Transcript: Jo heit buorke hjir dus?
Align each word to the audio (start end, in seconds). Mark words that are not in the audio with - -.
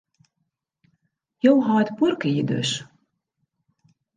Jo 1.47 1.53
heit 1.67 1.91
buorke 1.99 2.33
hjir 2.33 2.47
dus? 2.53 2.71